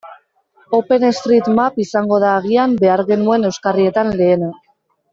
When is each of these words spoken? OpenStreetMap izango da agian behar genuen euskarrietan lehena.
OpenStreetMap 0.77 1.77
izango 1.85 2.19
da 2.25 2.33
agian 2.39 2.75
behar 2.83 3.07
genuen 3.13 3.49
euskarrietan 3.53 4.15
lehena. 4.23 4.55